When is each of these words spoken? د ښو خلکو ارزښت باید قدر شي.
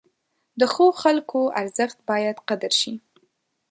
د 0.59 0.61
ښو 0.73 0.85
خلکو 1.01 1.39
ارزښت 1.61 1.97
باید 2.09 2.37
قدر 2.49 2.71
شي. 2.79 2.93